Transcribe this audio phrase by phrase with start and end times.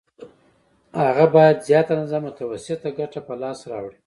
[1.05, 3.97] هغه باید زیاته اندازه متوسطه ګټه په لاس راوړي